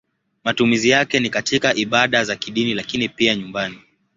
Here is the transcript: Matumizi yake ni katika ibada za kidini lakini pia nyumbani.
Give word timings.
Matumizi 0.43 0.89
yake 0.89 1.19
ni 1.19 1.29
katika 1.29 1.73
ibada 1.75 2.23
za 2.23 2.35
kidini 2.35 2.73
lakini 2.73 3.09
pia 3.09 3.35
nyumbani. 3.35 3.77